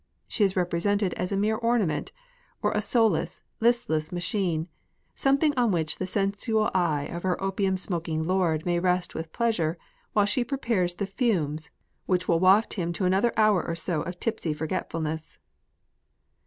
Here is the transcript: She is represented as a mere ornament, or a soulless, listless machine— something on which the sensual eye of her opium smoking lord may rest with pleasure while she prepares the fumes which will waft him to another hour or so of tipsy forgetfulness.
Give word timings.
She 0.27 0.43
is 0.43 0.55
represented 0.55 1.13
as 1.13 1.31
a 1.31 1.37
mere 1.37 1.57
ornament, 1.57 2.11
or 2.63 2.71
a 2.71 2.81
soulless, 2.81 3.43
listless 3.59 4.11
machine— 4.11 4.67
something 5.25 5.53
on 5.55 5.69
which 5.71 5.97
the 5.97 6.07
sensual 6.07 6.71
eye 6.73 7.03
of 7.03 7.21
her 7.21 7.39
opium 7.39 7.77
smoking 7.77 8.23
lord 8.23 8.65
may 8.65 8.79
rest 8.79 9.13
with 9.13 9.31
pleasure 9.31 9.77
while 10.13 10.25
she 10.25 10.43
prepares 10.43 10.95
the 10.95 11.05
fumes 11.05 11.69
which 12.07 12.27
will 12.27 12.39
waft 12.39 12.73
him 12.73 12.91
to 12.93 13.05
another 13.05 13.31
hour 13.37 13.63
or 13.63 13.75
so 13.75 14.01
of 14.01 14.19
tipsy 14.19 14.53
forgetfulness. 14.53 15.37